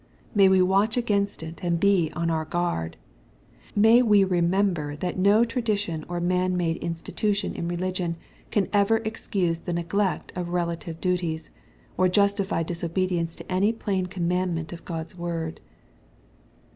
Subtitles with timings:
[0.33, 5.15] May we watch against it, and be on our guard I May we remember that
[5.15, 8.17] no tra dition or man made institution in religion
[8.49, 11.49] can ever excuse the neglect of relative duties^
[11.97, 15.61] or justify cQsobedience to any plain commandment of Gh>d's word.